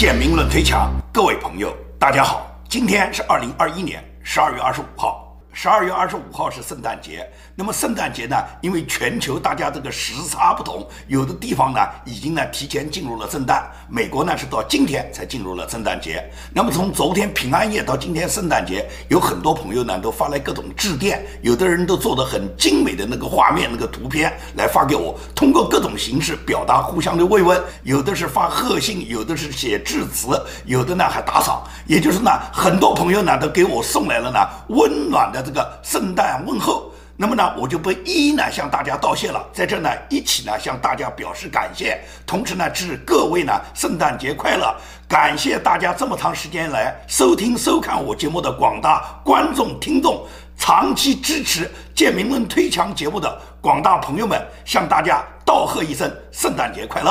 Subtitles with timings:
[0.00, 5.29] 简明论推墙，各位朋友，大家好，今天是二零二一年十二月二十五号。
[5.62, 8.34] 十二月二十五号是圣诞节，那么圣诞节呢？
[8.62, 16.24] 因为全球大家这个时差不同，有的地方呢已经呢提前进入了圣诞，美国呢是到今天才进入了圣诞节。
[16.54, 35.49] 那么从昨天平安夜到今天圣诞节，有很多朋友呢都发来各种致电，有的人都做的很精美的那个画面、那个图片来发给我，通过各种形式表达互相的慰问，有的是发贺信，有的是写致辞，有的呢还打赏，也就是呢很多朋友呢都给我送来了呢温暖的。
[35.50, 44.72] 这个圣诞问候，那么呢，我就不一一呢向大家道谢了，在这呢一起呢向大家表示感谢，同时呢致各位呢圣诞节快乐，
[45.08, 50.24] 感谢大家这么长时间来收听收看我节目的广大观众听众，
[50.56, 51.64] 长期支持
[51.96, 57.10] 《建民论推墙》节目的广大朋友们，向大家道贺一声圣诞节快乐。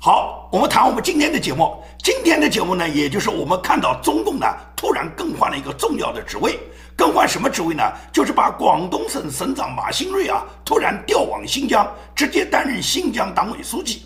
[0.00, 6.58] 好，我们谈我们今天的节目，今天的节目呢，也就是我们看到中共呢突然更换了一个重要的职位。
[6.98, 7.84] 更换什么职位呢？
[8.12, 14.02] 就是把广东省省长马兴瑞啊，突然调往新疆，直接担任新疆党委书记。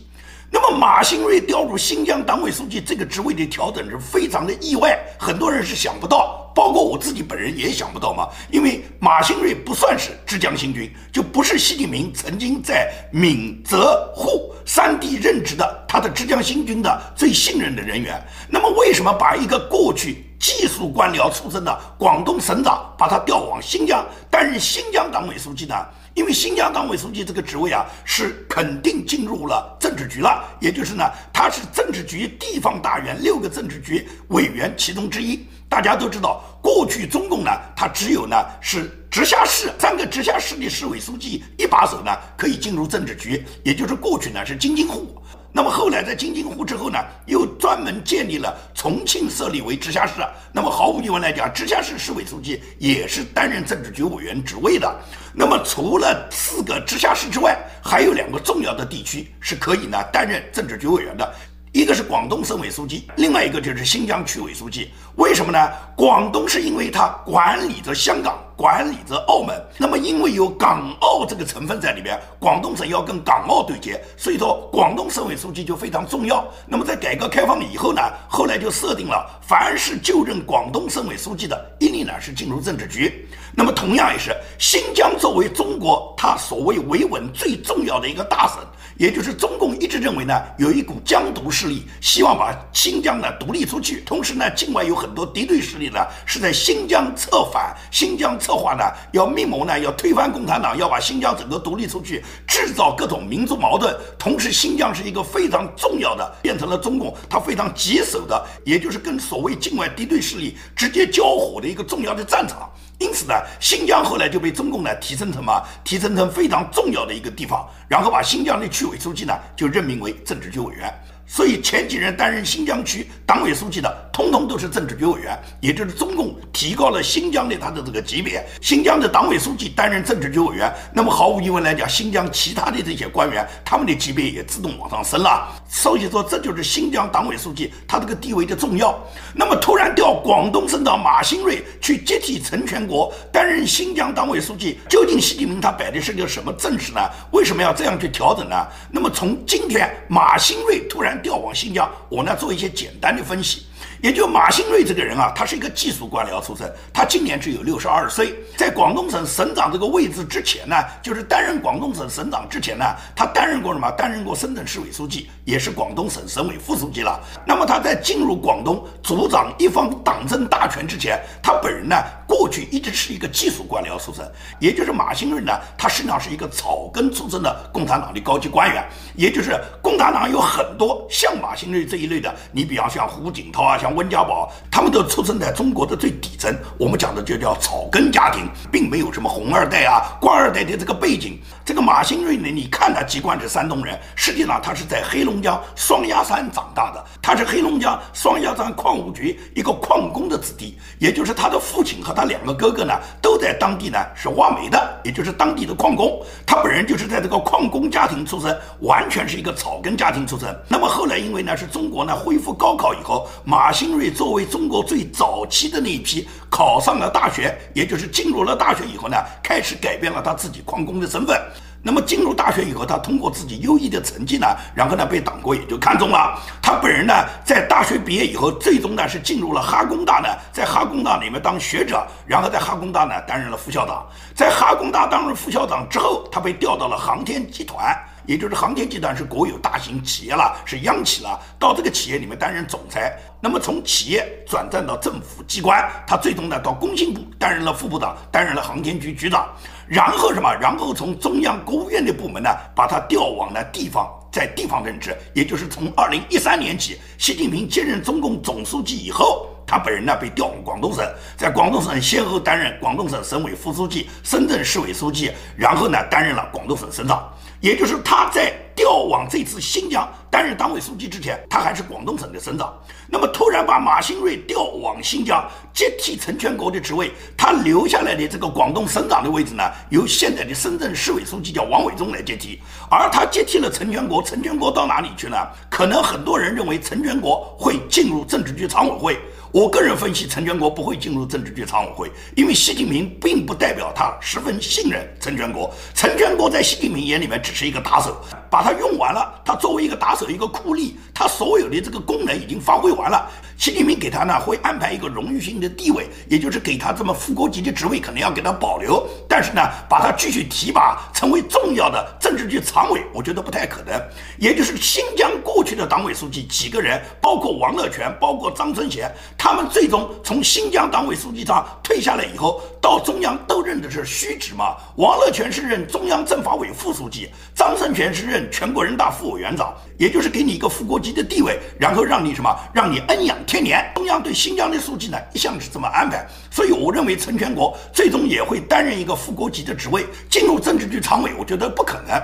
[0.50, 8.28] 那么马兴瑞调入新疆党委书记这个职位的调整是非常的意外，很多人是想不到，包括我自己本人也想不到嘛。
[8.50, 18.22] 因为马兴瑞不算是浙江新军，就不是习近平曾经在闽浙沪三地任职的他的浙江新军的最信任的人员。
[18.50, 20.26] 那么为什么把一个过去？
[20.42, 25.74] 技术官僚出身的广东省长，把他调往新疆担任新疆党委书记呢？
[26.14, 35.46] 因为新疆党委书记这个职位啊，是肯定进入了政治局了，也就是呢，他是政治局地方大员六个政治局委员其中之一。
[35.68, 45.21] 大家都知道，过去中共呢，他只有呢是直辖市三个直辖市的市委书记一把手呢，可以进入政治局，也就是过去呢是京津沪。
[45.54, 50.12] 那么后来在京津沪之后呢，又专门建立了重庆设立为直辖市。
[50.50, 54.90] 那么毫无疑问来讲，直辖市市委书记也是担任政治局委员职位的。
[55.34, 61.34] 那么除了四个直辖市之外，还有两个重要的地区是可以呢担任政治局委员的。
[61.72, 64.90] 一个是广东省委书记，另外一个就是新疆区委书记。
[65.16, 65.58] 为什么呢？
[65.94, 69.54] 广东是因为它管理着香港，管理着澳门。
[69.76, 76.42] 那么因为有港澳这个成分在里面，广东省要跟港澳对接，所以说广东省委书记就非常重要。
[76.66, 83.28] 那么在改革开放以后呢，后来就设定了，凡是就任广东省委书记的，一律呢是进入政治局。
[83.54, 88.58] 那么同样也是新疆作为中国它所谓维稳最重要的一个大省。
[88.98, 103.96] 也就是中共一直认为呢，有一股疆独势力希望把新疆呢独立出去，同时呢，境外有很多敌对势力呢是在新疆策反，新疆策划呢要密谋呢要推翻共产党，要把新疆整个独立出去，制造各种民族矛盾。
[104.18, 112.70] 同时，新疆是一个非常重要的，变成了中共它非常棘手的，也就是跟所谓境外敌对势力直接交火的一个重要的战场。
[112.98, 115.62] 因此呢，新疆后来就被中共呢提升成什么？
[115.82, 120.92] 提升成非常重要的一个地方，然后把新疆的区委书记呢就任命为政治局委员。
[121.34, 128.46] 所以前几任担任新疆区党委书记的，通通都是政治局委员，也就是中共提高了新疆的他的这个级别。
[128.60, 135.48] 新疆的党委书记担任政治局委员，那么毫无疑问来讲，新疆其他的这些官员，他们的级别也自动往上升了。
[135.66, 139.02] 所以说，这就是新疆党委书记他这个地位的重要。
[139.34, 147.00] 那么突然调广东省长马兴瑞去接替陈全国担任新疆党委书记，究竟习近平他摆的是个什么阵势呢？
[147.30, 148.54] 为什么要这样去调整呢？
[148.90, 151.18] 那么从今天马兴瑞突然。
[151.22, 153.62] 调往新疆，我呢做一些简单的分析。
[154.02, 158.34] 也就马兴瑞这个人啊，他是一个技术官僚出身，他今年只有六十二岁。
[158.56, 163.88] 在广东省省长这个位置之前呢，就是担任广东省省长之前呢，他担任过什么？
[163.92, 167.20] 担任过深圳市委书记，也是广东省省委副书记了。
[167.46, 171.94] 那么他在进入广东主掌一方党政大权之前，他本人呢，
[172.26, 174.28] 过去一直是一个技术官僚出身。
[174.58, 178.84] 也就是马兴瑞呢，他实际上是一个草根出身的共产党的高级官员。
[179.14, 183.91] 也就是共产党有很多像马兴瑞这一类的，你比方像胡锦涛啊，像。
[183.94, 191.38] 温家宝，他们都出生在中国的最底层，我们讲的就叫草根家庭，并没有什么红二代啊、官二代的这个背景。
[191.64, 206.20] 这个马新瑞呢，你看他籍贯是山东人，实际上他是在黑龙江双鸭山长大的，他是黑龙江双鸭山矿务局一个矿工的子弟，也就是他的父亲和他两个哥哥呢，都在当地呢是挖煤的，也就是当地的矿工。
[206.44, 210.48] 他本人就是在这个矿工家庭出生，完全是一个草根家庭出身。
[210.66, 213.81] 那么后来因为呢是中国呢恢复高考以后，马新。
[213.82, 221.36] 兴瑞作为中国最早期的那一批考上了大学，也就是进入了大学以后呢，开始改变了他自己矿工的身份。
[221.82, 226.40] 那么进入大学以后，他通过自己优异的成绩呢，然后呢被党国也就看中了。
[226.62, 227.12] 他本人呢
[227.44, 234.06] 在大学毕业以后，最终呢是进入了哈工大呢，在哈工大里面当学者，然后在哈工大呢担任了副校长。
[234.32, 237.92] 在哈工大担任副校长之后，他被调到了航天集团，
[238.26, 243.18] 也就是航天集团是国有大型企业了，是央企了，到这个企业里面担任总裁。
[243.40, 249.48] 那么从企业转战到政府机关，他最终呢到工信部担任了副部长，担任了航天局局长。
[249.88, 250.54] 然后什么？
[250.54, 255.14] 然后从中央国务院的部门呢，把他调往了地方，在地方任职。
[255.34, 261.04] 也就是从二零一三年起，习近平接任中共总书记以后，他本人呢被调往广东省，
[261.36, 267.30] 在广东省先后担任广东省省委副书记、深圳市委书记，然后呢担任了广东省省长。
[267.62, 272.74] 也就是他在调往这次新疆担任党委书记之前，他还是广东省的省长。
[273.06, 282.60] 那么突然把马兴瑞调往新疆接替陈全国的职位，他留下来的这个广东省长的位置呢，由现在的深圳市委书记叫王伟忠来接替。
[282.90, 285.36] 而他接替了陈全国，陈全国到哪里去呢？
[285.70, 289.20] 可能很多人认为陈全国会进入政治局常委会。
[289.52, 295.70] 我个人分析，陈全国不会进入政治局常委会，因为习近平并不代表他十分信任陈全国。
[295.94, 298.16] 陈全国在习近平眼里面只是一个打手，
[298.50, 299.38] 把他用完了。
[299.44, 303.30] 他作为一个打手，一个酷吏，他所有的这个功能已经发挥完了。
[303.58, 309.06] 习近平给他呢，会安排一个荣誉性的地位，也就是给他这么副国级的职位，可能要给他保留。
[309.28, 314.02] 但是呢，把他继续提拔成为重要的政治局常委，我觉得不太可能。
[314.38, 319.12] 也就是新疆过去的党委书记几个人，包括王乐泉，包括张春贤，
[319.42, 324.76] 他们最终从新疆党委书记上退下来以后，到中央都任的是虚职嘛。
[324.94, 333.36] 王乐泉是任中央政法委副书记，张春贤是任全国人大副委员长，也就是给你一个副国级的地位，然后让你什么，让你恩养。
[333.44, 342.16] 天年，中央对新疆的书记呢，一向是这么安排，所以我认为陈全国最终也会担任一个副国级的职位，进入政治局常委，我觉得不可能。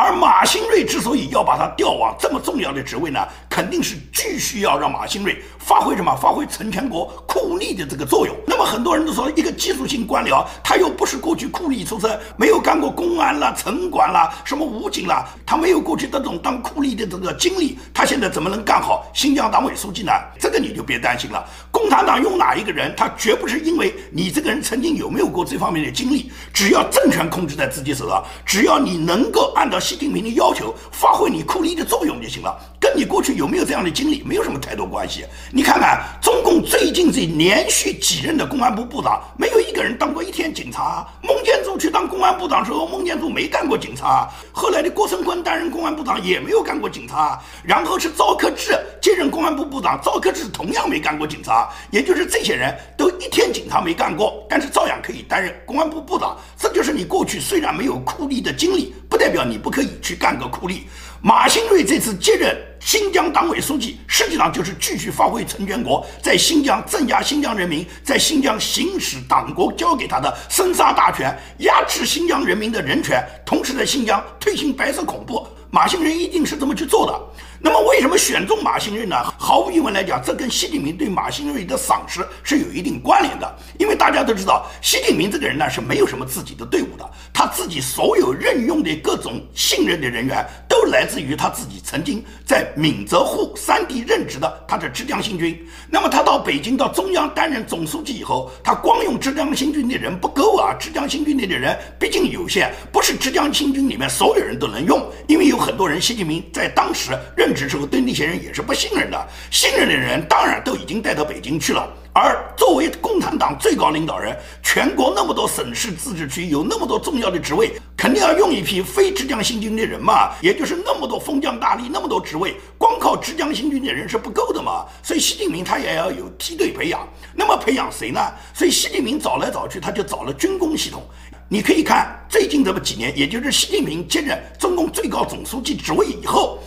[0.00, 3.18] 而马兴瑞之所以要把他调往这么重要的职位呢，
[3.50, 6.14] 肯定是继续要让马兴瑞发挥什么？
[6.14, 8.32] 发挥陈全国酷吏的这个作用。
[8.46, 20.12] 那么很多人都说，一个技术性官僚，他又不是过去酷吏出身，没有干过公安啦、城管啦、什么武警啦，他没有过去这种当酷吏的这个经历，他现在怎么能干好新疆党委书记呢？
[20.38, 21.44] 这个你就别担心了。
[21.72, 29.76] 共产党用哪一个人，他绝不是因为你这个人曾经有没有过这方面的经历，只要政权控制在自己手上，只要你能够按照。
[29.88, 32.54] 习近平的要求，发挥你库里的作用就行了，
[32.88, 35.26] 跟你过去有没有这样的经历没有什么太多关系。
[35.52, 41.06] 你看看中共最近这连续几任的公安部部长，没有一个人当过一天警察。
[41.22, 44.30] 孟建柱去当公安部长时候，孟建柱没干过警察。
[44.52, 47.38] 后来的郭声琨担任公安部长也没有干过警察。
[47.62, 51.68] 然后是赵克志接任公安部部长，赵克志同样没干过警察。
[51.90, 56.34] 也就是这些人都一天警察没干过，但是照样可以担任公安部部长。
[56.56, 59.82] 这就是你过去虽然没有酷吏的经历，不代表你不可。
[59.82, 60.80] 以去干个酷吏。
[61.20, 75.44] 马兴瑞这次接任新疆党委书记，实际上就是继续发挥陈全国在新疆镇压新疆人民，在新疆行使党国交给他的生杀大权，压制新疆人民的人权，同时在新疆推行白色恐怖。
[75.70, 77.20] 马兴瑞一定是这么去做的。
[77.60, 79.16] 那么，为什么选中马兴瑞呢？
[79.36, 83.58] 毫无疑问来讲，这跟习近平对马兴瑞的赏识是有一定关联的。
[83.80, 95.60] 因为大家都知道，习近平这个人呢是没有什么自己的队伍的，他自己所有任用的各种信任的人员都来自于他自己曾经在闽浙沪三地任职的他的浙江新军。
[95.90, 100.74] 那么他到北京到中央担任总书记以后，他光用浙江新军的人不够啊！
[100.78, 107.47] 浙江新军里的人毕竟有限，不是浙江新军里面所有人都能用，因为有很多人，习近平在当时任。
[107.48, 111.88] 任职时候对那些人也是不信任的，信任的人当然都已经带到北京去了。
[112.12, 120.34] 而作为共产党最高领导人，全国那么多省市自治区有那么多重要的职位，肯定要用一批非浙江新军的人嘛。
[120.42, 124.84] 也就是那么多封疆大吏，那么多职位，光靠浙江新军的人是不够的嘛。
[125.02, 127.08] 所以习近平他也要有梯队培养。
[127.34, 128.20] 那么培养谁呢？
[128.52, 131.02] 所以习近平找来找去，他就找了军工系统。
[131.50, 136.58] 你可以看最近这么几年，也就是习近平接任中共最高总书记职位以后。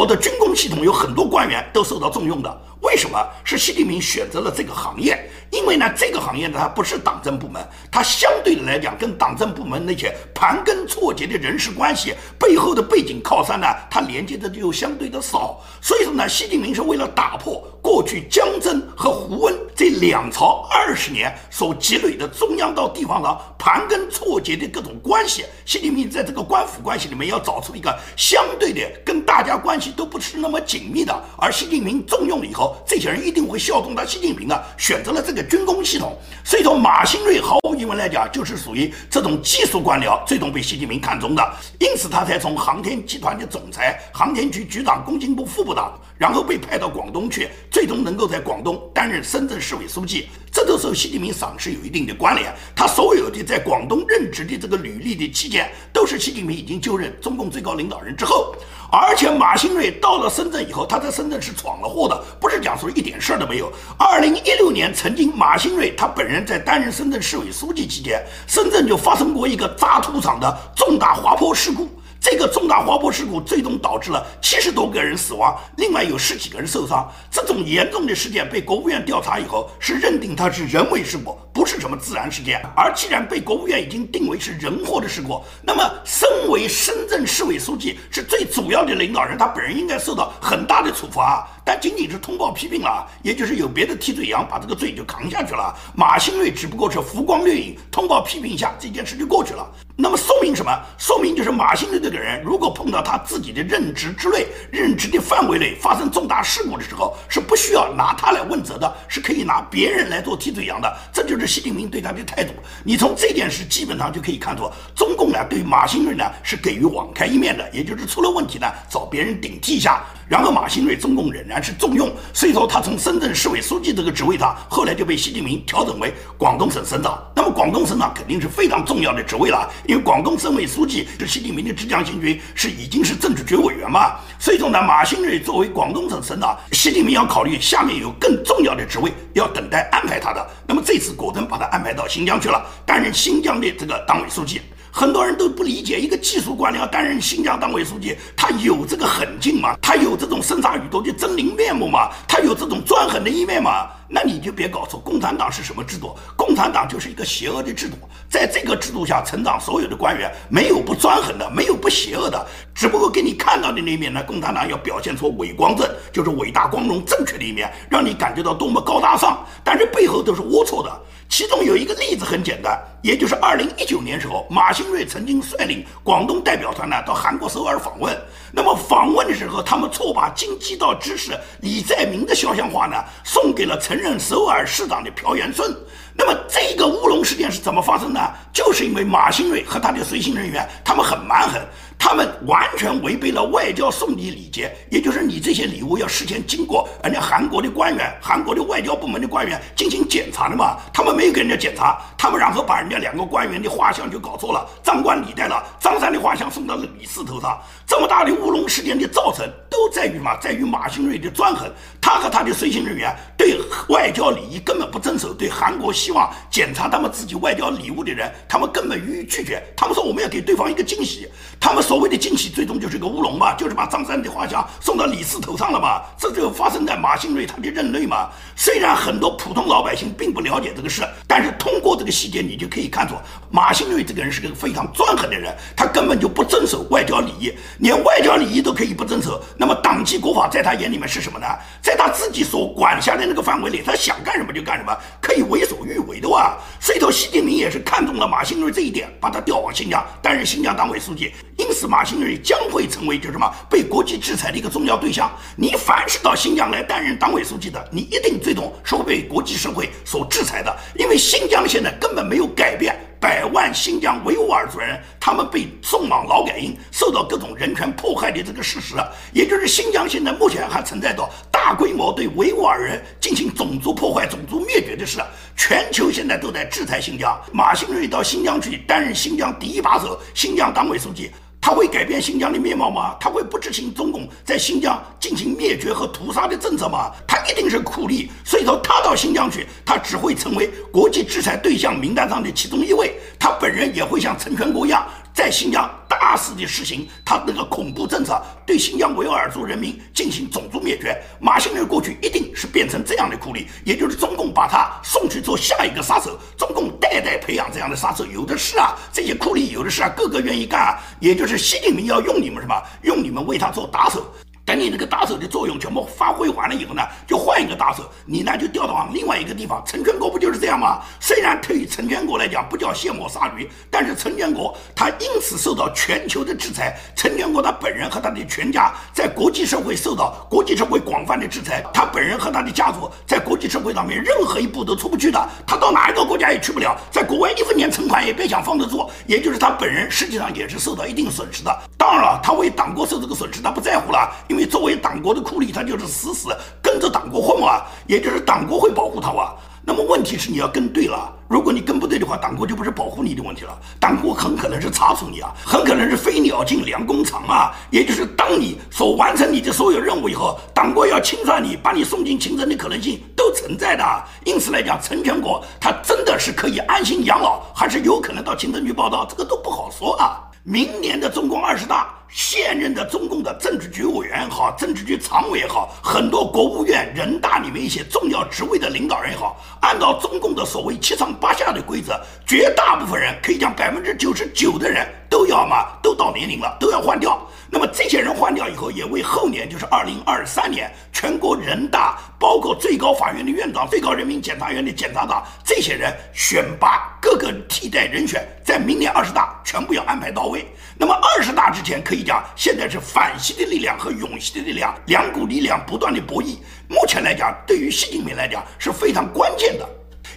[0.00, 5.28] 国的军工系统有很多官员都受到重用的，为什么是习近平选择了这个行业？
[5.50, 15.60] 因为呢，这个行业呢，它不是党政部门，它相对的来讲，跟党政部门那些盘根错节的人事关系背后的背景靠山呢，它连接的就相对的少。
[15.80, 29.50] 所以说呢，习近平是为了打破过去江曾和胡温这两朝二十年所积累的中央到地方的盘根错节的各种关系，习近平在这个官府关系里面要找出一个相对的跟大家。
[29.60, 36.16] 关系都不是那么紧密的，而习近平重用了以后，这些人一定会效忠他习近平的，选择了这个军工系统。
[36.44, 50.28] 所以说，马兴瑞毫无疑问来讲，就是属于这种技术官僚，最终被习近平看中的，因此他才从航天集团的总裁、航天局局长、工信部副部长，然后被派到广东去，最终能够在广东担任深圳市委书记。
[50.52, 52.54] 这都是习近平赏识有一定的关联。
[52.76, 58.54] 他所有的在广东任职的这个履历的期间，都是习近平已经就任中共最高领导人之后。
[58.92, 63.72] 而且马兴瑞到了深圳以后，他在深圳是闯了祸的，不是讲说一点事儿都没有。
[63.96, 71.88] 二零一六年，曾经马兴瑞他本人在担任深圳市委书记期间，深圳就发生过一个渣土厂的重大滑坡事故。
[72.20, 77.10] 这个重大滑坡事故最终导致了七十多个人死亡，另外有十几个人受伤。
[77.30, 82.60] 这种严重的事件被国务院调查以后，是认定它是人为事故，不是什么自然事件。
[82.76, 91.48] 而既然被国务院已经定为是人祸的事故，那么身为深圳市委书记是最主要的领导人，他本人应该受到很大的处罚。
[91.70, 95.72] 但仅仅是通报批评了，也就是有别的替罪羊把这个罪就扛下去了。
[95.94, 99.64] 马兴瑞只不过是浮光掠影，通报批评一下，这件事就过去了。
[99.94, 100.76] 那么说明什么？
[100.98, 110.92] 说明就是马兴瑞这个人，如果碰到他自己的任职之内、任职的范围内发生重大事故的时候，是不需要拿他来问责的，是可以拿别人来做替罪羊的。
[111.12, 112.52] 这就是习近平对他的态度。
[112.82, 120.02] 你从这件事基本上就可以看出，中共呢对马兴瑞呢是给予网开一面的，也就是出了问题呢找别人顶替一下。
[120.30, 127.20] 然后马兴瑞中共仍然是重用，所以说他从深圳市委书记这个职位上，后来就被习近平调整为广东省省长。
[127.34, 134.20] 那么广东省长肯定是非常重要的职位了，因为广东省委书记是习近平的浙江行军，是已经是政治局委员嘛。
[134.38, 140.48] 所以说呢，马兴瑞作为广东省省长，习近平要考虑下面有更重要的职位要等待安排他的。
[140.64, 144.60] 那么这次果真把他安排到新疆去了，担任新疆的这个党委书记。
[144.92, 149.76] 很多人都不理解，一个技术官僚担任新疆党委书记，他有这个狠劲吗？
[149.80, 152.10] 他有这种生杀予夺的狰狞面目吗？
[152.26, 153.88] 他有这种专横的一面吗？
[154.12, 156.16] 那你就别搞错，共产党是什么制度？
[156.36, 157.96] 共产党就是一个邪恶的制度，
[158.28, 170.90] 在这个制度下成长，所有的官员没有不专横的，没有不邪恶的，只不过给你看到的那一面呢，共产党要表现出伟光正，就是伟大光荣正确的一面，让你感觉到多么高大上，但是背后都是龌龊的。
[171.28, 178.20] 其中有一个例子很简单，也就是二零一九年时候，马兴瑞曾经率领广东代表团呢到韩国首尔访问。
[178.50, 185.72] 那么访问的时候，他们错把京畿道知事李在明的肖像画呢送给了陈任首尔市长的朴元顺。
[186.14, 188.34] 那么这个乌龙事件是怎么发生的？
[188.52, 191.60] 就是因为马兴瑞和他的随行人员，他们很蛮横。
[192.02, 200.78] 他们完全违背了外交送礼礼节，也就是你这些礼物要事先经过人家韩国的官员、韩国的外交部门的官员进行检查的嘛。
[200.94, 207.60] 他们没有给人家检查，他们然后把人家两个官员的画像就搞错了，张冠李戴了，张三的画像送到了李四头上。
[207.86, 211.70] 这么大的乌龙事件的造成，都在于嘛，在于马兴瑞的专横。
[212.00, 219.62] 他和他的随行人员对外交礼仪根本不遵守，对韩国希望检查他们自己外交礼物的人，他们根本予以拒绝。
[219.76, 221.28] 他们说我们要给对方一个惊喜，
[221.60, 221.84] 他们。
[221.90, 228.28] 所谓的惊喜，最终就是个乌龙嘛，就是把张三的画像送到李四头上了嘛，这就发生在马兴瑞他的任内嘛。
[228.54, 233.16] 虽然很多普通老百姓并不了解这个事，但是通过这个细节，你就可以看出
[233.50, 239.42] 马兴瑞这个人是个非常专横的人，他根本就不遵守外交礼仪，连外交礼仪都可以不遵守。
[239.56, 241.46] 那么党纪国法在他眼里面是什么呢？
[241.82, 246.56] 在他自己所管辖的那个范围里，他想干什么就干什么，可以为所欲为的哇。
[246.78, 251.34] 所以说，习近平也是看中了马兴瑞这一点，把他调往新疆担任新疆党委书记。
[251.60, 255.30] 因此，马兴瑞将会成为就什么被国际制裁的一个重要对象。
[255.56, 260.74] 你凡是到新疆来担任党委书记的，你一定最终是会被国际社会所制裁的。
[260.94, 268.94] 因为新疆现在根本没有改变百万新疆维吾尔族人他们被送往劳改营、受到各种人权迫害的这个事实。
[269.34, 275.18] 也就是新疆现在目前还存在着大规模对维吾尔人进行种族破坏、种族灭绝的事。
[275.54, 277.38] 全球现在都在制裁新疆。
[277.52, 281.30] 马兴瑞到新疆去担任新疆第一把手、新疆党委书记。
[281.70, 283.14] 他会改变新疆的面貌吗？
[283.20, 287.12] 他会不执行中共在新疆进行灭绝和屠杀的政策吗？
[287.28, 288.28] 他一定是酷吏。
[288.44, 293.14] 所以说，他到新疆去，他只会成为国际制裁对象名单上的其中一位。
[293.38, 301.20] 他本人也会像陈全国一样，在新疆大肆的实行他那个恐怖政策，对新疆维吾尔族人民进行种族灭绝。
[301.38, 306.38] 马兴瑞过去一定是变成这样的苦力，也就是中共把他送去做下一个杀手。
[306.56, 311.50] 中共代代培养这样的杀手有的是啊，这些苦力有的是啊，个个愿意干啊，也就。
[311.50, 312.80] 是习近平要用你们什么？
[313.02, 314.24] 用你们为他做打手。
[314.70, 319.82] 等你那个打手的作用全部发挥完了以后呢，就换一个打手，你呢就调到另外一个地方。
[319.84, 321.00] 陈全国不就是这样吗？
[321.18, 326.96] 虽然对于陈全国来讲不叫卸磨杀驴，但是陈全国他因此受到全球的制裁。
[327.16, 339.10] 陈全国他本人和他的全家在国际社会受到国际社会广泛的制裁，他本人和他的家族在国际社会上面任何一步都出不去的，他到哪一个国家也去不了，在国外一分钱存款也别想放得住。
[339.26, 341.76] 也就是他本人实际上也是受到一定损失的。
[342.10, 346.48] 当然了，他为党国受这个损失他不在乎了，因为作为党国的酷吏，他就是死死
[346.82, 349.54] 跟着党国混嘛，也就是党国会保护他啊。
[349.84, 357.72] 那么问题是你要跟对了，如果你跟不对的话，党国就不是保护你的问题了，党国很可能是查处你啊，很可能是飞鸟尽，良弓藏啊。
[357.90, 364.04] 也就是当你所完成你的所有任务以后，党国要清算你，把你送进秦城的可能性都存在的。
[364.44, 370.42] 因此来讲，陈全国他真的是可以安心养老，还是有可能到秦城去报道，这个都不好说啊。
[370.62, 387.40] 明年的中共二十大，现任的中共的政治局委员也好，政治局常委也好，很多国务院、人大里面一些重要职位的领导人也好，按照中共的所谓七上八下的规则，绝大部分人可以讲百分之九十九的人都要嘛，都到年龄了，都要换掉。
[387.70, 400.64] 那么这些人换掉以后，也为后年就是二零二三年全国人大，包括最高法院的院长、最高人民检察院的检察长这些人选拔各个替代人选，在明年二十大全部要安排到位。
[400.96, 406.56] 那么二十大之前，可以讲现在是反西的力量和永西的力量两股力量不断的博弈。
[406.88, 409.86] 目前来讲，对于习近平来讲是非常关键的，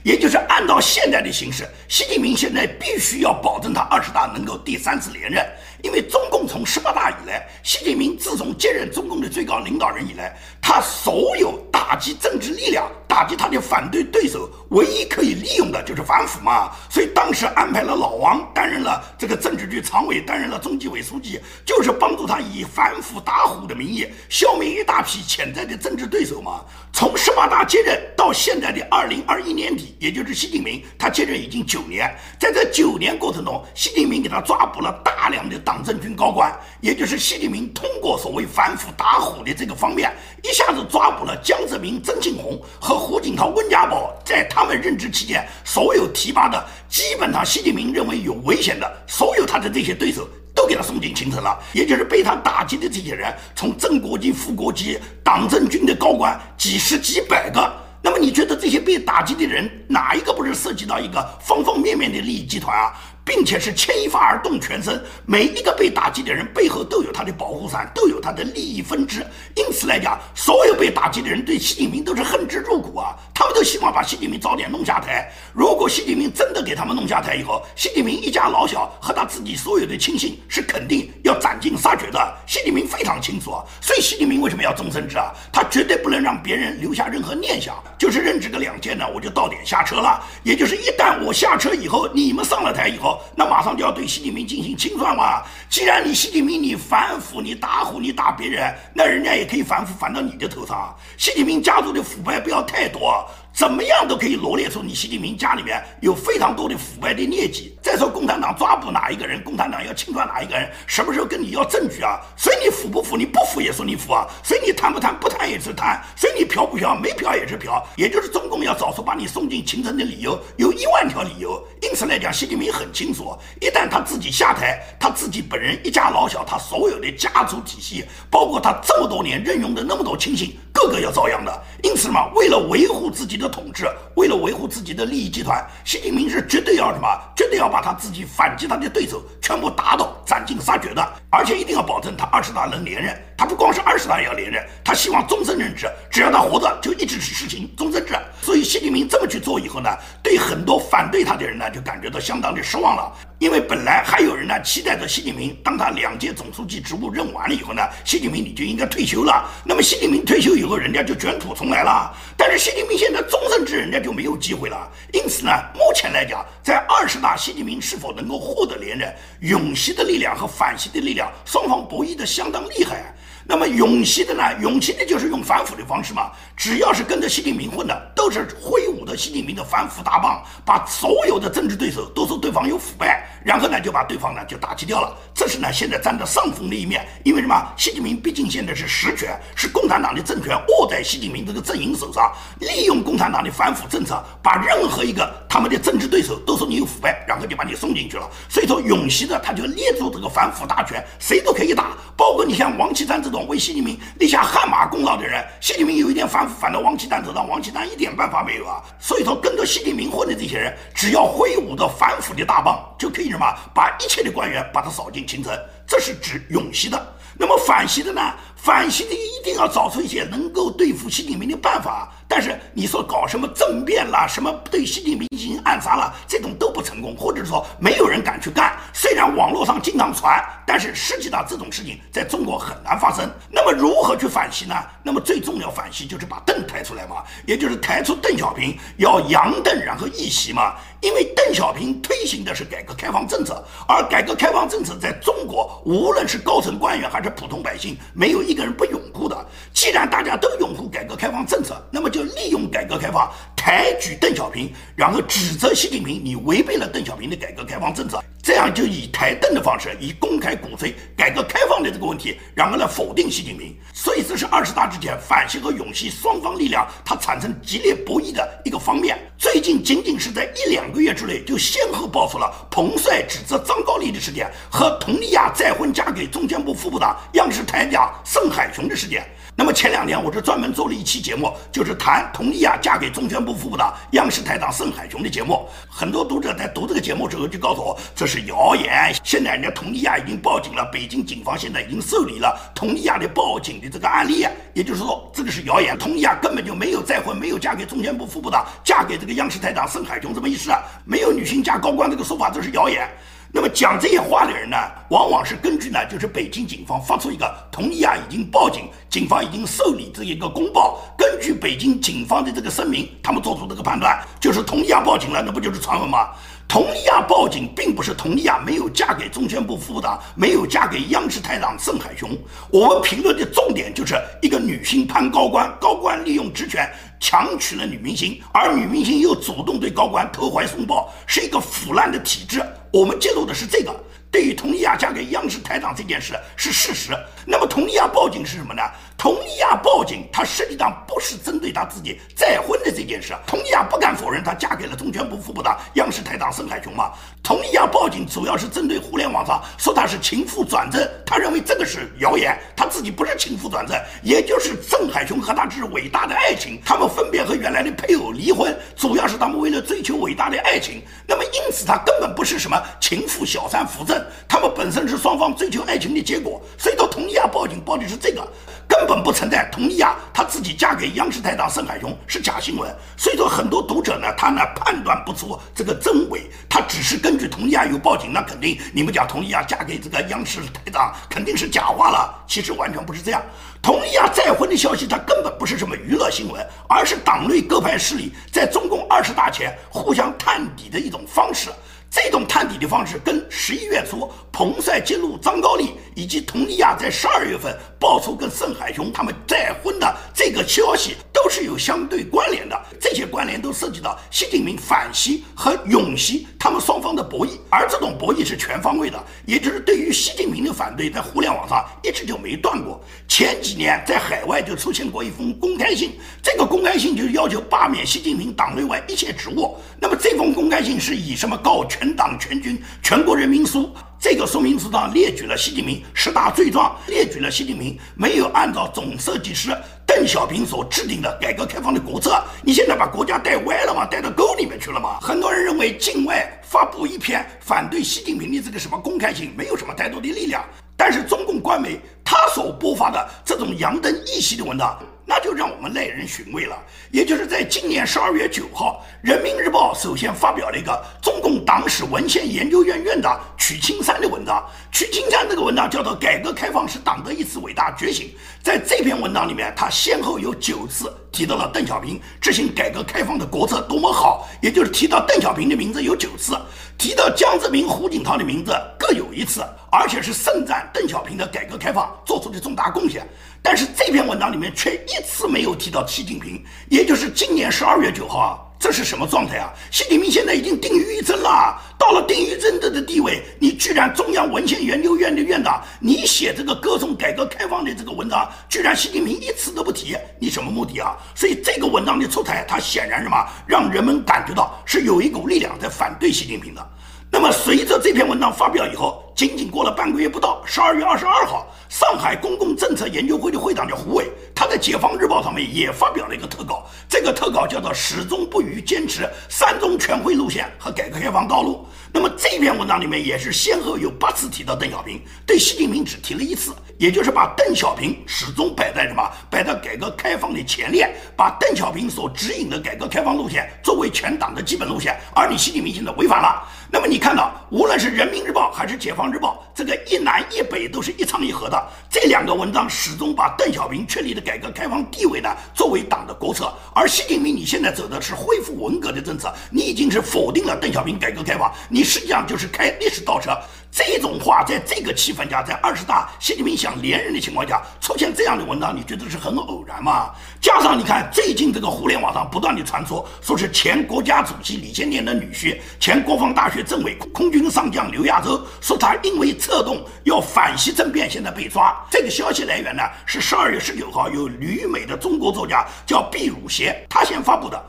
[0.04, 5.46] 也就是按照现在的形势，习近平现在必须要保证他二十大能够第三次连任。
[5.84, 16.72] 因为中共从十八大以来，习近平自从接任中共的最高领导人以来，他所有打击政治力量、打击他的反对对手，唯一可以利用的就是反腐嘛。
[16.90, 26.64] 所以当时安排了老王担任了这个政治局常委，担任了中纪委书记，就是帮助他以反腐打虎的名义消灭一大批潜在的政治对手嘛。
[26.96, 32.08] 从十八大接任到现在的二零二一年底，也就是习近平他接任已经九年，
[32.40, 35.84] 在这九年过程中，习近平给他抓捕了大量的党。
[35.84, 50.26] 政军高官，也就是习近平通过所谓反腐打虎的这个方面，一下子抓捕了江泽民、曾庆红和胡锦涛、温家宝，在他们任职期间，所有提拔的，基本上习近平认为有危险的，所有他的这些对手，
[50.64, 51.60] 都给他送进秦城了。
[51.74, 57.60] 也就是被他打击的这些人，从正国级、副国级、党政军的高官，几十几百个。
[58.02, 62.94] 那么你觉得这些被打击的人，哪一个不是涉及到一个方方面面的利益集团啊？
[63.26, 69.26] 并且是牵一发而动全身，每一个被打击的人背后都有他的保护伞，都有他的利益分支。
[69.56, 73.16] 因此来讲，所有被打击的人对习近平都是恨之入骨啊！
[73.34, 75.32] 他们都希望把习近平早点弄下台。
[75.54, 82.38] 如果习近平真的给他们弄下台以后，习近平一家老小和他自己所有的亲信是肯定要斩尽杀绝的。
[82.46, 85.32] 习近平非常清楚啊，所以习近平为什么要终身制啊？
[85.52, 90.22] 他绝对不能让别人留下任何念想，就是任职个两天呢，我就到点下车了。
[90.44, 93.13] 也就是一旦我下车以后，你们上了台以后。
[93.36, 95.42] 那马上就要对习近平进行清算嘛？
[95.70, 100.96] 既然你习近平你反腐，你打虎，你打别人，那人家也可以反腐反到你的头上。
[101.18, 103.26] 习近平家族的腐败不要太多。
[103.54, 107.78] 怎么样都可以罗列出你习近平家里面有非常多的腐败的劣迹。
[107.84, 112.20] 再说共产党抓捕哪一个人，共产党要清算哪一个人，什么时候跟你要证据啊？
[112.36, 113.16] 所以你腐不腐？
[113.16, 114.26] 你不腐也说你腐啊？
[114.44, 115.16] 所以你贪不贪？
[115.20, 116.02] 不贪也是贪。
[116.16, 116.96] 所以你嫖不嫖？
[116.96, 117.86] 没嫖也是嫖。
[117.96, 121.64] 也就是中共要找出把你送进秦城的理由，有一万条理由。
[121.80, 131.64] 因此来讲，习近平很清楚，一旦他自己下台，他自己本人一家老小，他所有的家族体系，包括他这么多年任用的那么多亲信，个个要遭殃的。
[131.84, 133.43] 因此嘛，为了维护自己的。
[133.44, 137.08] 的统治，为了维护自己的利益集团，习近平是绝对要什么？
[137.36, 143.14] 绝对要把他自己反击他的对手全部打倒、斩尽杀绝的，而且一定要保证他二十大能连任。
[143.38, 148.14] 他不光是二十大要连任，他希望终身任职，只要他活着就一直是实行终身制。
[148.42, 149.90] 所以习近平这么去做以后呢，
[150.22, 153.12] 对很多反对他的人呢，就感觉到相当的失望了。
[153.40, 159.50] 因为本来还有人呢期待着习近平，当他两届总书记职务任完了以后呢，习近平你就应该退休了。
[159.66, 162.16] 那么习近平退休以后，人家就卷土重来了。
[162.38, 164.90] 但是习近平现在终身制，人家就没有机会了。
[165.12, 173.14] 因此呢，目前来讲，在二十大，习近平是否能够获得连任，永习的力量和反习的力量双方博弈的相当厉害。
[173.46, 174.44] 那么永熙的呢？
[174.62, 185.14] 永熙的就是用反腐的方式嘛，只要是跟着习近平混的，都是挥舞的习近平的反腐大棒，把所有的政治对手都说对方有腐败，然后呢就把对方呢就打击掉了。
[185.34, 187.54] 这是呢现在占着上风的一面，因为什么？
[187.76, 198.30] 习近平毕竟现在是实权，是共产党的政权握在习近平这个阵营手上，利用共产党的反腐政策，把任何一个他们的政治对手都说你有腐败，然后就把你送进去了。
[198.48, 208.82] 所以说永熙的他就捏住这个反腐大权，谁都可以打，包括你像王岐山这种为习近平立下汗马功劳的人，习近平有一点反腐反到王岐山头上，王岐山一点办法没有啊。
[209.00, 215.52] 所以说跟着习近平混的这些人，只要挥舞着反腐的大棒，就可以什么把一切的官员把他扫进清城。
[215.86, 217.14] 这是指永熙的。
[217.36, 218.22] 那么反袭的呢？
[218.64, 222.10] 反习的一定要找出一些能够对付习近平的办法。
[222.30, 228.74] 但是你说搞什么政变啦，什么对习近平进行暗杀了，这种都不成功，或者说没有人敢去干。
[228.94, 233.30] 虽然网络上经常传，但是实际上这种事情在中国很难发生。
[233.52, 234.76] 那么如何去反习呢？
[235.04, 240.76] 那么最重要反习就是把邓抬出来嘛，也就是抬出邓小平，要扬邓然后一袭嘛。
[241.02, 249.36] 因为邓小平推行的是改革开放政策，而改革开放政策在中国，无论是高层官员还是普通百姓，没有一一个人不拥护的。
[249.74, 253.30] 既然大家都拥护改革开放政策，那么就利用改革开放
[253.64, 263.74] 抬举邓小平，然后指责习近平你违背了邓小平的改革开放政策，这样就以抬邓的方式，以公开鼓吹改革开放的这个问题，然后来否定习近平。
[263.94, 269.18] 所以这是二十大之前反习和永习双方力量它产生激烈博弈的一个方面。
[269.38, 279.26] 最近仅仅是在一两个月之内，就先后爆出了彭帅指责张高丽的事件和佟丽娅再婚嫁给中宣部副部长、央视台长盛海雄的事件。
[279.56, 285.70] 那么前两天我是专门做了一期节目，就是谈佟丽娅嫁给中宣部副部长、央视台长盛海雄的节目。
[285.88, 289.14] 很多读者在读这个节目之后就告诉我这是谣言。
[289.24, 294.44] 现在人家佟丽娅已经报警了，北京警方现在已经受理了佟丽娅的报警的这个案例。
[294.74, 303.08] 也就是说，这个是谣言，佟丽娅根本就没有再婚，没有嫁给中宣部副部长，嫁给这个央视台长盛海雄这么一事啊，没有女性嫁高官这个说法，这是谣言。
[303.56, 304.76] 那么讲这些话的人呢，
[305.10, 316.30] 往往是根据呢，就是北京警方发出一个佟丽娅已经报警，警方已经受理这一个公报，根据北京警方的这个声明，他们做出这个判断，就是佟丽娅报警了，那不就是传闻吗？
[316.68, 322.36] 佟丽娅报警，并不是佟丽娅没有嫁给中宣部副部长，没有嫁给央视台长盛海雄。
[322.72, 332.60] 我们评论的重点就是一个女性攀高官，高官利用职权强娶了女明星，而女明星又主动对高官投怀送抱，是一个腐烂的体制。
[332.94, 333.94] 我们揭露的是这个。
[334.32, 337.12] 对于佟丽娅嫁给央视台长这件事是事实，
[337.46, 338.82] 那么佟丽娅报警是什么呢？
[339.24, 343.34] 佟丽娅报警，她实际上不是针对她自己再婚的这件事。
[343.48, 347.14] 佟丽娅不敢否认她嫁给了中宣部副部长、央视台长盛海雄嘛。
[347.42, 361.02] 佟丽娅报警主要是针对互联网上说她是情妇转正，她认为这个是谣言，她自己不是情妇转正，也就是盛海雄和她这是伟大的爱情，他们分别和原来的配偶离婚，主要是他们为了追求伟大的爱情。
[361.26, 364.22] 那么因此，她根本不是什么情妇小三扶正。
[364.50, 368.46] 他们本身是双方追求爱情的结果，所以到佟丽娅报警报的是这个，
[368.94, 372.96] 根本不存在佟丽娅她自己嫁给央视台长盛海雄是假新闻。
[373.18, 382.44] 所以说很多读者呢，他呢判断不出这个真伪，他只是根据佟丽娅有报警，那肯定你们讲佟丽娅嫁给这个央视台长肯定是假话了。
[382.48, 383.42] 其实完全不是这样，
[383.82, 391.70] 佟丽娅再婚的消息，它根本不是什么娱乐新闻，而是党内各派势力在中共二十大前互相探底的一种方式。
[392.14, 402.80] 这种探底的方式，跟十一月初彭帅揭露张高丽以及佟丽娅在十二月份爆出跟盛海雄他们再婚的这个消息，都是有相对关联的。
[403.02, 413.04] 这些关联都涉及到习近平反习和永习他们双方的博弈，而这种博弈是全方位的，也就是对于习近平的反对，在互联网上一直就没断过。
[413.28, 416.12] 前几年在海外就出现过一封公开信，
[416.44, 419.76] 这个公开信就是要求罢免习近平党内外一切职务。
[420.00, 422.03] 那么这封公开信是以什么告全？
[422.04, 423.90] 全党全军全国人民书，
[424.20, 429.70] 这个说明书上列举了习近平十大罪状，列举了习近平没有按照总设计师
[430.06, 432.44] 邓小平所制定的改革开放的国策。
[432.62, 434.06] 你现在把国家带歪了吗？
[434.06, 435.18] 带到沟里面去了吗？
[435.22, 440.62] 很多人认为境外发布一篇反对习近平的这个什么公开信，没有什么太多的力量。
[440.98, 444.98] 但是中共官媒他所播发的这种扬灯一息的文章。
[445.26, 446.78] 那就让我们耐人寻味了。
[447.10, 454.62] 也就是在今年十二月九号，《人民日报》首先发表了一个中共党史文献研究院院长曲青山的文章。
[454.92, 458.28] 曲青山这个文章叫做《改革开放是党的一次伟大觉醒》。
[458.62, 466.54] 在这篇文章里面，他先后有九次提到了邓小平执行改革开放的国策多么好，也就是提到邓小平的名字有九次，
[466.98, 473.28] 提到江泽民、胡锦涛的名字各有一次，而且是盛赞邓小平的改革开放做出的重大贡献。
[473.62, 479.72] 但是这篇文章里面却一次没有提到习近平，也就是今年十二月九号啊，这是什么状态啊？
[479.90, 491.16] 习近平现在已经定于一尊了，到了定于尊的的地位，你居然中央文献研究院的院长，你写这个歌颂改革开放的这个文章，居然习近平一次都不提，你什么目的啊？
[491.34, 496.86] 所以这个文章的出台，它显然什么，让人们感觉到是有一股力量在反对习近平的。
[497.34, 511.84] 那么随着这篇文章发表以后，仅仅过了半个月不到，十二月二十二号，上海公共政策研究会的会长叫胡伟，他在《解放日报》上面也发表了一个特稿，这个特稿叫做“始终不渝坚持三中全会路线和改革开放道路”。
[512.16, 526.64] 那么这篇文章里面也是先后有八次提到邓小平，对习近平只提了一次，也就是把邓小平始终摆在什么，摆在改革开放的前列，把邓小平所指引的改革开放路线作为全党的基本路线，而你习近平现在违反了。
[526.92, 543.58] 那么你看到，无论是人民日报还是解放日报，这个一南一北都是一唱一和的，这两个文章始终把邓小平确立的改革开放地位呢作为党的国策，而习近平你现在走的是恢复文革的政策，你已经是否定了邓小平改革开放，你实际上就是开历史倒车。
[543.96, 550.32] 这种话在这个气氛下，在二十大习近平想连任的情况下出现这样的文章，你觉得是很偶然吗？
[550.60, 561.96] 加上你看最近这个互联网上不断的传说，说是前国家主席李先念的女婿，前国防大学政委空军上将刘亚洲，说他因为策动要反西政变，现在被抓。
[562.10, 567.80] 这个消息来源呢是十二月十九号由旅美的中国作家叫毕汝协他先发布的。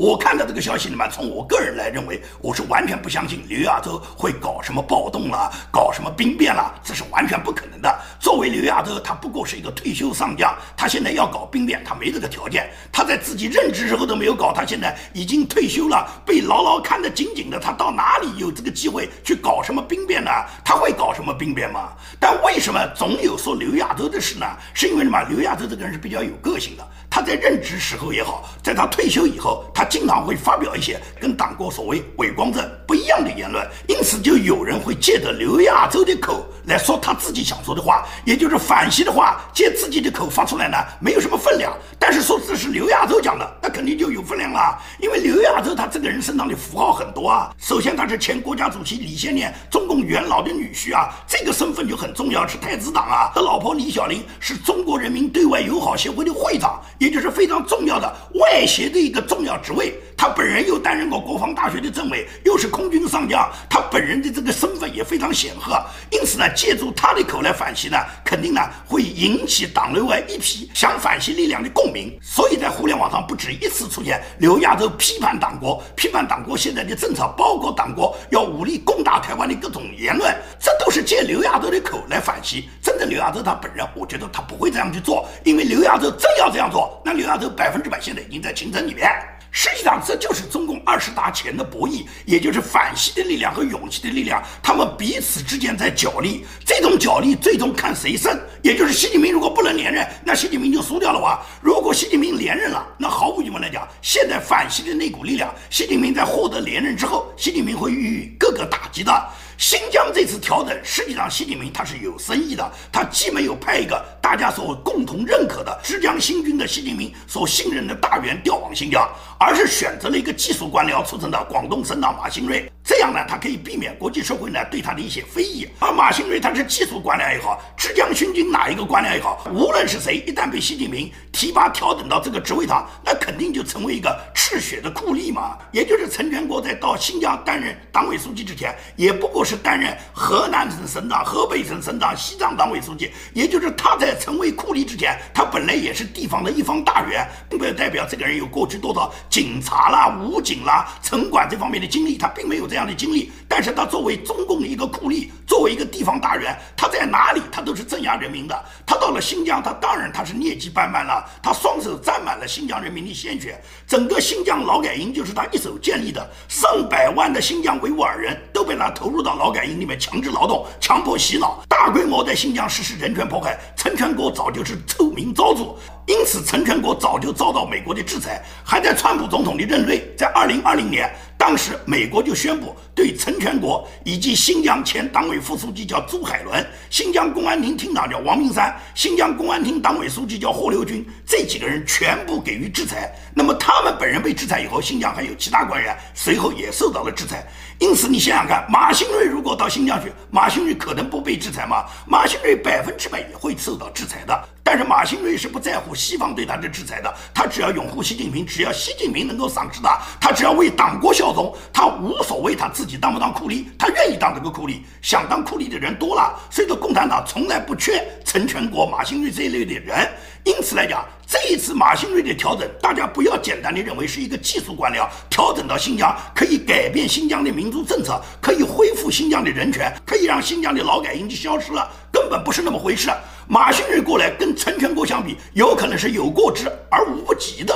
[0.00, 8.00] 我看到这个消息里面，从我个人来认为，我是完全不相信刘亚洲会搞什么暴动了，搞什么兵变了，这是完全不可能的。
[8.18, 12.70] 作为刘亚洲，他不过是一个退休上将，他现在要搞兵变，他没这个条件。
[12.90, 20.30] 他在自己任职时候都没有搞，他现在已经退休了，被牢牢看得紧紧的，他到哪里有这个机会去搞什么兵变呢？
[20.64, 21.92] 他会搞什么兵变吗？
[22.18, 24.46] 但为什么总有说刘亚洲的事呢？
[24.72, 25.22] 是因为什么？
[25.24, 26.88] 刘亚洲这个人是比较有个性的。
[27.10, 41.72] 他在任职时候也好，在他退休以后，他经常会发表一些跟党国所谓伪光正不一样的言论，因此就有人会借着刘亚洲的口来说他自己想说的话，也就是反西的话，借自己的口发出来呢，没有什么分量。
[42.00, 47.54] 但是说这是刘亚洲讲的，那肯定就有分量了，因为刘亚洲他这个人身上的符号很多啊。
[47.58, 53.30] 首先他是前国家主席李先念中共元老的女婿啊，这个身份就很重要，是太子党啊。
[53.32, 56.82] 他老婆李小玲是中国人民对外友好协会的会长。
[56.98, 65.78] 也就是非常重要的外协的一个重要职位，他本人又担任过国防大学的政委，又是空军上将，他本人的这个身份也非常显赫，
[66.10, 72.18] 因此呢，借助他的口来反袭呢，肯定呢会引起党内外一批想反袭力量的共鸣。
[72.22, 82.70] 所以在互联网上不止一次出现刘亚洲批判党国、批判党国现在的政策，包括党国要武力攻打台湾的各种言论，这都是借刘亚洲的口来反袭。
[82.82, 86.98] 真的，刘亚洲他本人，我觉得他不会这样去做，因为刘亚洲真要这样做。
[87.04, 89.10] 那刘亚洲百分之百现在已经在清城里面，
[89.50, 98.38] 实际上这就是中共二十大前的博弈，也就是反吸的力量和勇气的力量，他们彼此之间在角力，这种角力最终看谁胜。
[98.62, 101.40] 也就是习近平如果不能连任，那习近平就输掉了哇。
[101.62, 109.10] 如果习近平连任了，那毫无疑问来讲，现在反西的那股力量，习近平在获得连任之后，习近平会予以各个打击的。
[109.56, 112.72] 新疆这次调整，实际上习近平他是有深意的。
[112.90, 119.06] 他既没有派一个大家所共同认可的浙江新军的习近平所信任的大员调往新疆，
[119.38, 122.70] 而是选择了一个技术官僚出身的广东省长马兴瑞。
[122.90, 125.64] 这样呢，他可以避免国际社会呢对他的一些非议。
[125.78, 135.56] 而马兴瑞他是技术官僚也好，浙江新军哪一个官僚也好，无论是谁，一旦被习近平提拔调整到这个职位上，那肯定就成为一个赤血的酷吏嘛。
[135.70, 139.60] 也就是陈全国在到新疆担任党委书记之前，也不过是。
[139.62, 153.32] 担任河南省省长、河北省省长、西藏党委书记，也就是他在成为酷吏之前，他本来也是地方的一方大员，并不代表这个人有过去多少警察啦、武警啦、城管这方面的经历，他并没有这样的经历。
[153.48, 158.64] 但是他作为中共的一个酷吏，作为一个地方大员，他在哪里他都是镇压人民的。
[158.86, 163.60] 他到了新疆，他当然他是劣迹斑斑了，他双手沾满了新疆人民的鲜血。
[163.86, 169.30] 整个新疆劳改营就是他一手建立的，上百万的新疆维吾尔人都被他投入到。
[169.40, 175.74] 劳改营里面强制劳动、强迫洗脑，大规模在新疆实施人权迫害，陈全国早就是臭名昭著。
[176.06, 178.42] 因此，陈全国早就遭到美国的制裁。
[178.64, 193.10] 还在川普总统的任内，在二零二零年，当时美国就宣布对陈全国以及新疆前党委副书记叫朱海伦、新疆公安厅厅长叫王明山、新疆公安厅党委书记叫霍留军这几个人全部给予制裁。
[193.34, 197.46] 那么他们本人被制裁以后，新疆还有其他官员随后也受到了制裁。
[197.78, 201.86] 因此，你想想看，马兴瑞如果到新疆去，马兴瑞可能不被制裁吗？
[202.06, 204.48] 马兴瑞百分之百也会受到制裁的。
[204.62, 214.80] 但是马兴瑞是不在乎西方对他的制裁的，他只要拥护习近平，只要习近平能够赏识他，他只要为党国效忠，他无所谓他自己你当不当库吏，他愿意当这个库吏。
[215.00, 220.08] 想当库吏的人多了，所以说共产党从来不缺陈全国、马兴瑞这一类的人。
[220.42, 233.10] 因此来讲，这一次马兴瑞的调整，大家不要简单的认为是一个技术官僚调整到新疆，可以改变新疆的民族政策，可以恢复新疆的人权，可以让新疆的劳改营就消失了，根本不是那么回事。
[233.46, 237.74] 马兴瑞过来跟陈全国相比，有可能是有过之而无不及的。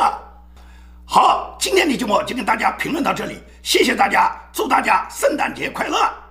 [1.06, 6.23] 好，今天的节目就跟大家评论到这里，谢谢大家，祝大家圣诞节快乐。